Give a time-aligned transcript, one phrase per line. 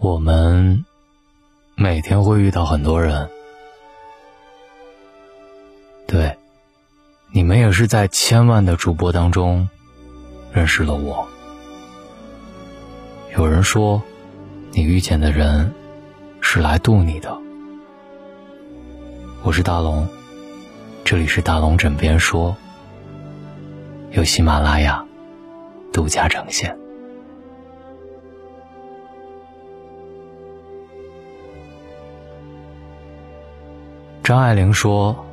[0.00, 0.84] 我们
[1.74, 3.28] 每天会遇到很多人，
[6.06, 6.36] 对，
[7.32, 9.68] 你们也是在千万的主播当中
[10.52, 11.26] 认识了我。
[13.36, 14.00] 有人说，
[14.70, 15.74] 你遇见的人
[16.40, 17.36] 是来渡你的。
[19.42, 20.08] 我是大龙，
[21.04, 22.56] 这里是大龙枕边说，
[24.12, 25.04] 由喜马拉雅
[25.92, 26.78] 独家呈现。
[34.28, 35.24] 张爱玲说：“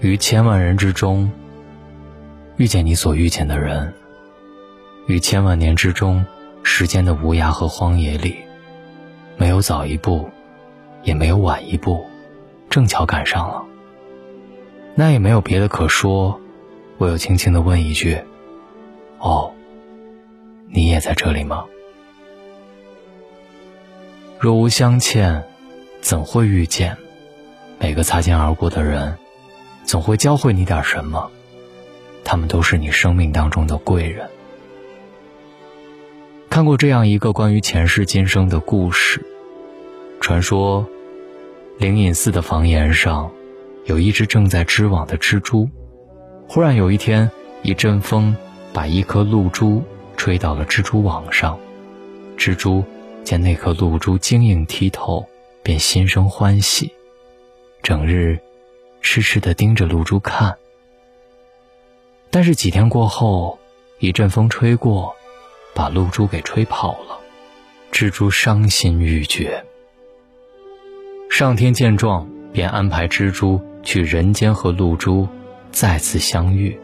[0.00, 1.32] 于千万人之中，
[2.58, 3.90] 遇见你所遇见的人；
[5.06, 6.22] 于千万年之中，
[6.62, 8.36] 时间的无涯和荒野里，
[9.38, 10.28] 没有早一步，
[11.04, 12.04] 也没有晚一步，
[12.68, 13.64] 正巧赶上了。
[14.94, 16.38] 那也没有别的可说，
[16.98, 18.18] 我又轻轻的问一句
[19.20, 19.50] ：‘哦，
[20.68, 21.64] 你也在这里吗？’
[24.38, 25.42] 若无相欠，
[26.02, 26.94] 怎会遇见？”
[27.84, 29.14] 每个擦肩而过的人，
[29.84, 31.30] 总会教会你点什么，
[32.24, 34.26] 他们都是你生命当中的贵人。
[36.48, 39.22] 看过这样一个关于前世今生的故事，
[40.18, 40.86] 传说，
[41.76, 43.30] 灵隐寺的房檐上，
[43.84, 45.68] 有一只正在织网的蜘蛛。
[46.48, 48.34] 忽然有一天，一阵风
[48.72, 49.82] 把一颗露珠
[50.16, 51.60] 吹到了蜘蛛网上，
[52.38, 52.82] 蜘蛛
[53.24, 55.28] 见那颗露珠晶莹剔透，
[55.62, 56.90] 便心生欢喜。
[57.84, 58.40] 整日，
[59.02, 60.56] 痴痴地盯着露珠看。
[62.30, 63.58] 但是几天过后，
[63.98, 65.14] 一阵风吹过，
[65.74, 67.18] 把露珠给吹跑了。
[67.92, 69.62] 蜘蛛伤心欲绝。
[71.28, 75.28] 上天见状，便安排蜘蛛去人间和露珠
[75.70, 76.80] 再次相遇。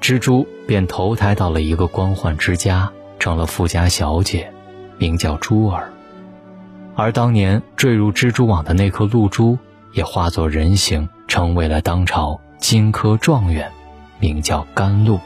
[0.00, 4.50] 蜘蛛便投胎到了一个官宦之家，成了富家小姐，
[4.96, 5.91] 名叫珠儿。
[6.94, 9.58] 而当年坠入蜘蛛网的那颗露珠，
[9.92, 13.70] 也化作人形，成为了当朝金科状元，
[14.18, 15.18] 名叫甘露。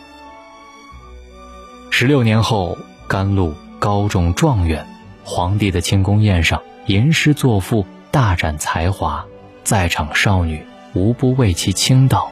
[1.90, 2.78] 十六年后，
[3.08, 4.86] 甘露高中状元，
[5.24, 9.24] 皇帝的庆功宴上吟诗作赋，大展才华，
[9.64, 12.30] 在场少女无不为其倾倒，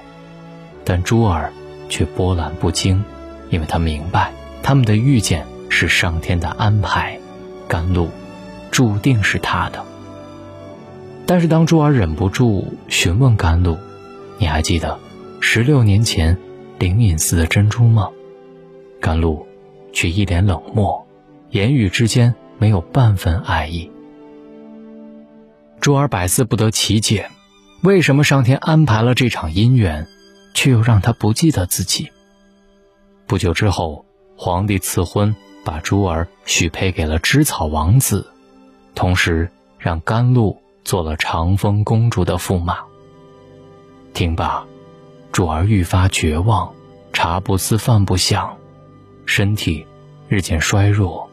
[0.84, 1.52] 但珠儿
[1.88, 3.04] 却波澜不惊，
[3.50, 7.18] 因为她明白他们的遇见是上天的安排，
[7.66, 8.08] 甘露。
[8.74, 9.84] 注定是他的。
[11.26, 13.78] 但是当珠儿忍不住询问甘露
[14.36, 14.98] ：“你还记得
[15.38, 16.36] 十六年前
[16.80, 18.10] 灵隐寺的珍珠吗？”
[19.00, 19.46] 甘露
[19.92, 21.06] 却一脸冷漠，
[21.50, 23.92] 言语之间没有半分爱意。
[25.80, 27.30] 珠儿百思不得其解，
[27.84, 30.08] 为什么上天安排了这场姻缘，
[30.52, 32.10] 却又让他不记得自己？
[33.28, 34.04] 不久之后，
[34.36, 38.32] 皇帝赐婚，把珠儿许配给了芝草王子。
[38.94, 42.78] 同时，让甘露做了长风公主的驸马。
[44.12, 44.64] 听罢，
[45.32, 46.72] 主儿愈发绝望，
[47.12, 48.56] 茶不思饭不想，
[49.26, 49.86] 身体
[50.28, 51.28] 日渐衰弱，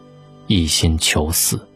[0.47, 1.67] 一心求死。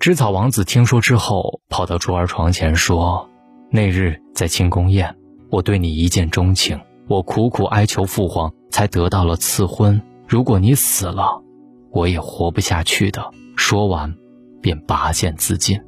[0.00, 3.28] 芝草王子听说之后，跑到珠儿床前说
[3.70, 5.16] ：“那日在庆功宴，
[5.50, 10.00] 我对你一见钟情，我苦苦哀求父皇，才得到了赐婚。
[10.26, 11.42] 如果你死了，
[11.90, 14.14] 我也活不下去的。”说完，
[14.62, 15.80] 便拔剑自尽。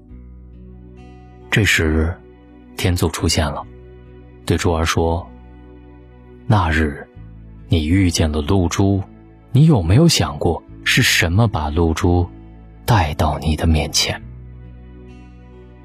[1.51, 2.15] 这时，
[2.77, 3.65] 天祖出现了，
[4.45, 5.27] 对珠儿说
[6.47, 7.07] ：“那日，
[7.69, 9.03] 你遇见了露珠，
[9.53, 12.29] 你有没有想过是什么把露珠
[12.85, 14.21] 带到你的面前？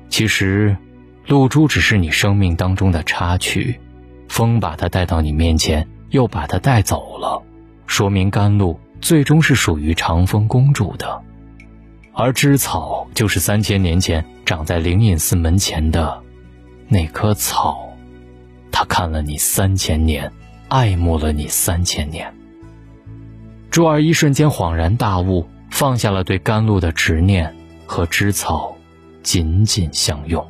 [0.10, 0.76] 其实，
[1.28, 3.80] 露珠只是你生命当中的插曲，
[4.28, 7.42] 风把它带到你面前，又把它带走了，
[7.86, 11.22] 说明甘露最终是属于长风公主的。”
[12.12, 16.24] 而芝草就是三千年前长在灵隐寺门前的
[16.88, 17.94] 那棵草，
[18.72, 20.32] 他看了你三千年，
[20.70, 22.34] 爱慕了你三千年。
[23.70, 27.54] 珠儿一瞬间恍然大悟，放下了对甘露的执念，
[27.86, 28.76] 和芝草
[29.22, 30.44] 紧紧相拥。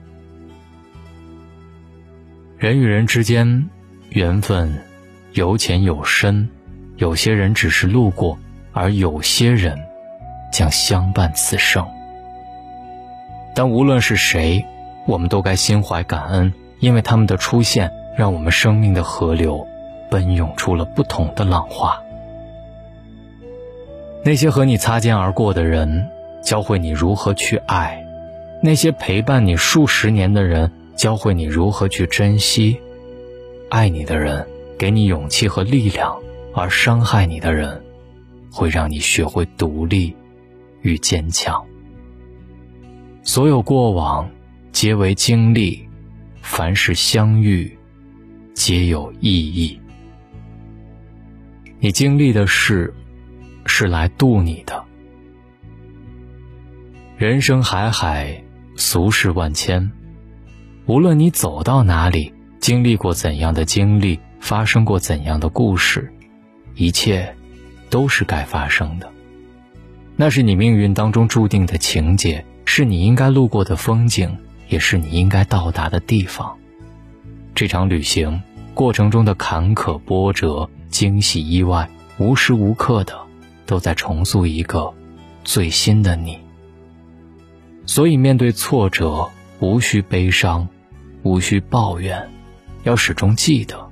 [2.58, 3.70] 人与人之间，
[4.12, 4.82] 缘分
[5.34, 6.48] 有浅有深，
[6.96, 8.38] 有些人只是路过，
[8.76, 9.76] 而有些人。
[10.52, 11.86] 将相伴此生。
[13.54, 14.66] 但无论是谁，
[15.06, 19.68] 我们都该心怀感恩，因为他们的出现，让我们生命的河流
[20.10, 22.02] 奔涌出了不同的浪花。
[24.24, 26.10] 那些和你擦肩而过的人，
[26.42, 28.02] 教会你如何去爱；
[28.62, 32.80] 那些陪伴你数十年的人，教会你如何去珍惜。
[33.70, 34.48] 爱你的人
[34.80, 36.16] 给你勇气和力量，
[36.54, 37.84] 而伤害你的人，
[38.56, 40.16] 会让你学会独立。
[40.86, 41.66] 与坚强。
[43.24, 44.30] 所有过往，
[44.72, 45.80] 皆为经历；
[46.44, 47.76] 凡事相遇，
[48.54, 49.80] 皆有意义。
[51.80, 52.94] 你经历的事，
[53.66, 54.86] 是来渡你的。
[57.18, 58.44] 人生海海，
[58.76, 59.92] 俗事万千。
[60.86, 66.14] 无论你走到哪里，经历过怎样的经历，发生过怎样的故事，
[66.76, 67.36] 一切，
[67.90, 69.12] 都是该发生的。
[70.16, 74.38] 那是你命运当中注定的情节，是你应该路过的风景，
[74.70, 76.58] 也是你应该到达的地方。
[77.54, 78.42] 这场旅行
[78.74, 80.70] 过程中的坎坷波折。
[80.92, 81.90] 惊喜、意外，
[82.20, 83.20] 无时无刻的
[83.66, 84.94] 都在重塑一个
[85.44, 86.40] 最新的你。
[87.86, 89.30] 所以，面对挫折，
[89.60, 90.70] 无需悲伤，
[91.24, 92.30] 无需抱怨，
[92.84, 93.90] 要始终记得，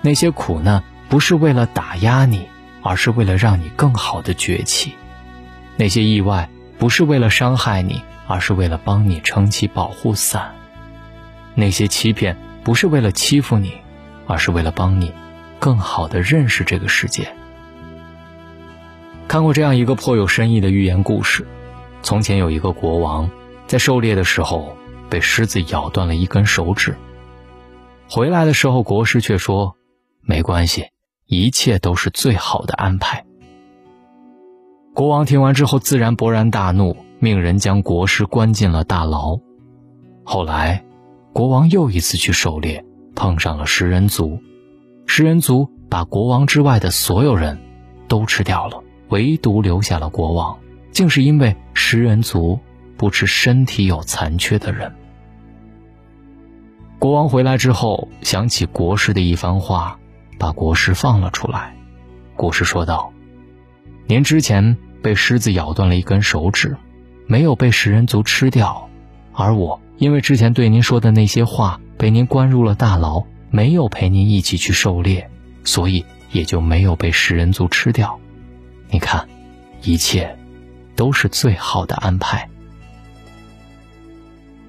[0.00, 2.46] 那些苦难不是为了打压你，
[2.84, 4.92] 而是为了让你更好的崛起；
[5.76, 6.48] 那些意外
[6.78, 10.52] 不是为了伤害你，而是为了帮你撑起保护伞；
[11.56, 13.72] 那些欺骗不是为了欺负你，
[14.26, 15.12] 而是为了帮你。
[15.58, 17.34] 更好的认识这个世界。
[19.26, 21.46] 看过这样一个颇有深意的寓言故事：
[22.02, 23.30] 从前有一个国王，
[23.66, 24.76] 在狩猎的时候
[25.08, 26.94] 被狮子咬断了一根手指。
[28.10, 29.76] 回来的时候，国师却说
[30.20, 30.88] ：“没关系，
[31.26, 33.24] 一切都是最好的安排。”
[34.94, 39.38] 国王听完之后，自然勃然大怒，命人将国师关进了大牢。
[40.22, 40.84] 后来，
[41.32, 42.84] 国王又一次去狩猎，
[43.14, 44.38] 碰上了食人族。
[45.06, 47.58] 食人族把国王之外的所有人
[48.08, 50.56] 都吃掉了，唯独留下了国王。
[50.92, 52.60] 竟是因为食人族
[52.96, 54.94] 不吃身体有残缺的人。
[57.00, 59.98] 国王回来之后，想起国师的一番话，
[60.38, 61.74] 把国师放了出来。
[62.36, 63.12] 国师说道
[64.06, 66.76] ：“您之前被狮子咬断了一根手指，
[67.26, 68.88] 没有被食人族吃掉，
[69.32, 75.30] 而我因为之前对您说的那些话，被您关入了大牢。”没有陪您一起去狩猎，
[75.62, 78.18] 所以也就没有被食人族吃掉。
[78.90, 79.28] 你看，
[79.84, 80.36] 一切
[80.96, 82.48] 都是最好的安排。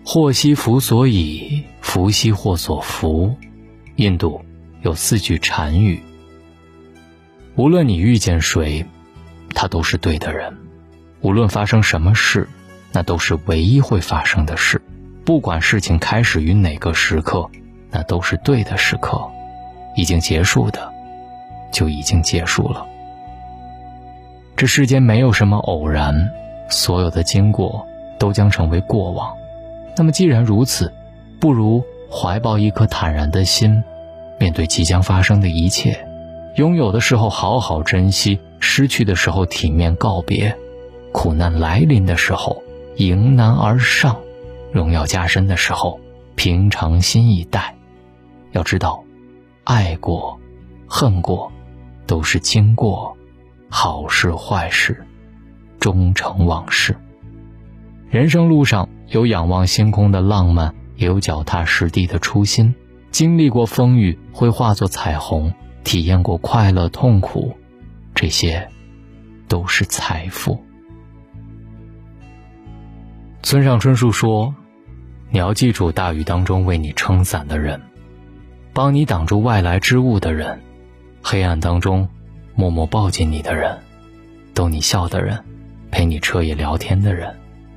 [0.05, 3.35] 祸兮福所倚，福兮祸所伏。
[3.95, 4.45] 印度
[4.85, 5.99] 有四句禅语：
[7.55, 8.85] 无论你遇见谁，
[9.55, 10.53] 他都是对的人；
[11.21, 12.47] 无论发生什么事，
[12.91, 14.79] 那都是唯一会发生的事。
[15.25, 17.49] 不管事情开始于哪个时刻。
[17.89, 19.25] 那都是对的时刻，
[19.95, 20.91] 已经结束的，
[21.71, 22.85] 就已经结束了。
[24.57, 26.29] 这世间没有什么偶然，
[26.69, 27.87] 所有的经过
[28.19, 29.33] 都将成为过往。
[29.95, 30.93] 那么既然如此，
[31.39, 33.81] 不如怀抱一颗坦然的心，
[34.39, 36.07] 面对即将发生的一切。
[36.55, 40.57] 拥有的时候好好珍惜，失去的时候体面告别。
[41.11, 42.63] 苦难来临的时候
[42.97, 44.19] 迎难而上，
[44.71, 45.99] 荣耀加身的时候
[46.35, 47.75] 平常心以待。
[48.51, 49.03] 要知道，
[49.63, 50.39] 爱过、
[50.87, 51.51] 恨过，
[52.07, 53.15] 都是经过；
[53.69, 55.05] 好事坏事，
[55.79, 56.95] 终成往事。
[58.09, 62.73] 人生路上有仰望星空的浪漫，也有脚踏实地的初心。
[63.15, 65.49] 经历过风雨，会化作彩虹；
[65.85, 67.55] 体验过快乐、痛苦，
[68.13, 68.67] 这些
[69.47, 70.61] 都是财富。
[73.41, 74.53] 村上春树说
[75.31, 77.81] ：“你要记住大雨当中为你撑伞的人。”
[78.75, 80.59] 帮你挡住外来之物的人，
[81.21, 82.09] 黑暗当中
[82.53, 83.79] 默默抱紧你的人，
[84.53, 85.41] 逗你笑的人，
[85.89, 87.33] 陪你彻夜聊天的人，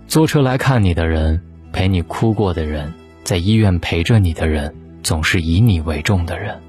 [0.09, 1.41] 坐车来看你的人，
[1.73, 4.75] 陪你哭过的人，在医院陪着你的人，
[5.09, 6.61] 总是以你为重的人，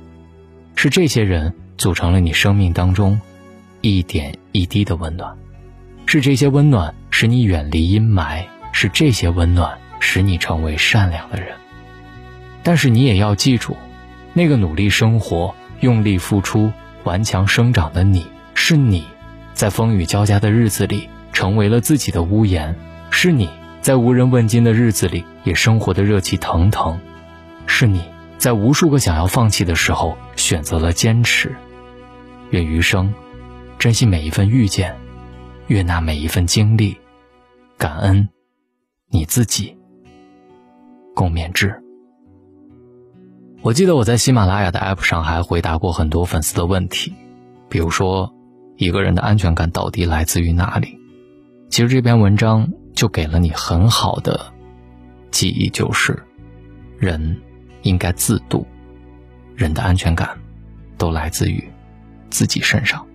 [0.73, 3.19] 是这些人组成了你生命当中
[3.81, 5.37] 一点一滴的温暖，
[6.05, 11.49] 是这些温暖使你远离阴霾，是这些温暖使你成为善良的人。
[12.63, 13.75] 但是你也要记住。
[14.31, 16.71] 那个努力生活、用力付出、
[17.03, 19.03] 顽强生长的你，是你，
[19.53, 22.73] 在风雨交加的日子里成为了自己的屋檐；
[23.09, 23.49] 是你
[23.81, 26.97] 在无人问津的日子里也生活的热气腾腾；
[27.67, 28.01] 是你
[28.39, 31.53] 在无数个想要放弃的时候选择了坚持。
[32.51, 33.13] 愿余生，
[33.77, 34.97] 珍惜每一份遇见，
[35.67, 36.97] 悦纳每一份经历，
[37.77, 38.29] 感恩
[39.09, 39.77] 你自己。
[41.13, 41.83] 共勉之。
[43.61, 47.13] 我记得我在喜马拉雅的 App 上还回答过很多粉丝的问题，
[47.67, 48.33] 比如说，
[48.77, 50.97] 一个人的安全感到底来自于哪里？
[51.69, 54.53] 其实这篇文章就给了你很好的
[55.29, 56.23] 记忆，就是
[56.97, 57.41] 人
[57.81, 58.65] 应该自渡，
[59.55, 60.37] 人的安全感
[60.97, 61.63] 都来自于
[62.29, 63.05] 自己身上。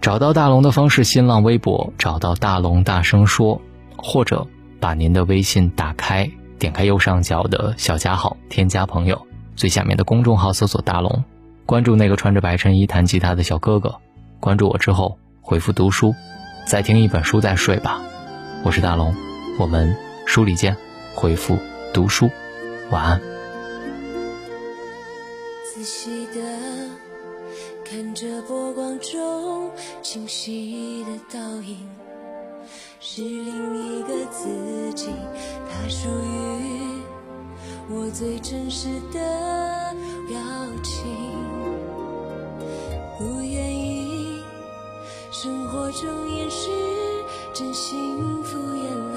[0.00, 3.60] 找到大龙的方式：新浪微博找到大龙，大声说，
[3.96, 4.46] 或者
[4.80, 11.24] 把您的微信打开，点开右上角的小加号，添加朋友，最下面的公众号搜索大龙，
[11.64, 13.94] 关注那个穿着白衬衣弹吉他的小哥哥。
[14.40, 16.14] 关注我之后，回复读书，
[16.66, 18.02] 再听一本书再睡吧。
[18.62, 19.14] 我是大龙，
[19.58, 20.76] 我们书里见。
[21.16, 21.56] 回复
[21.92, 22.28] 读书，
[22.94, 23.20] 晚安。
[25.64, 26.40] 仔细的
[27.84, 29.68] 看着波光中
[30.00, 31.76] 清晰的倒影，
[33.00, 35.08] 是另一个自己，
[35.68, 37.02] 它属于
[37.90, 39.92] 我最真实的
[40.28, 40.38] 表
[40.84, 41.04] 情。
[43.18, 44.40] 不愿意
[45.32, 46.70] 生活中掩饰
[47.52, 49.13] 真幸福眼泪。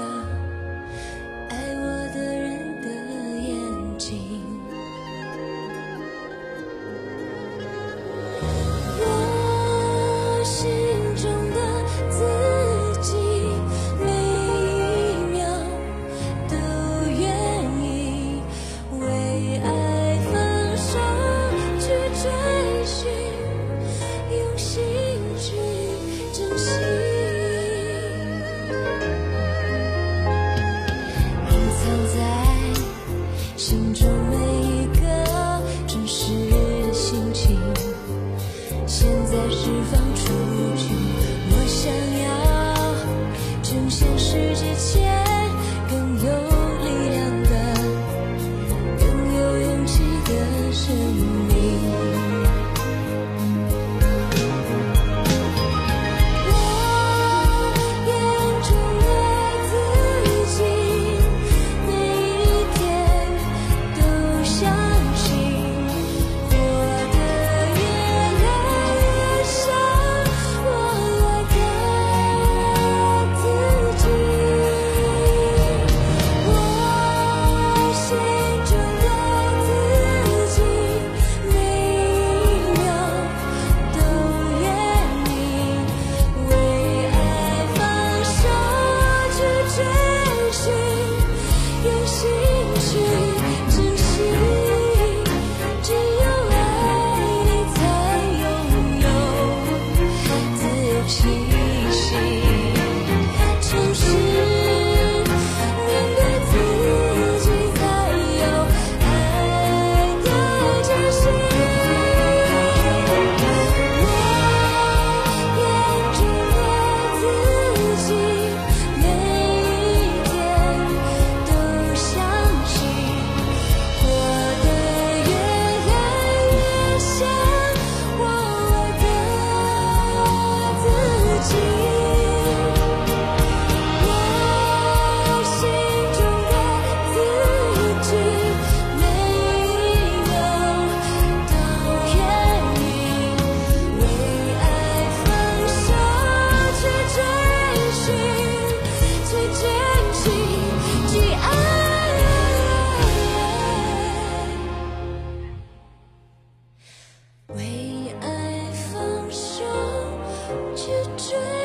[161.18, 161.57] 绝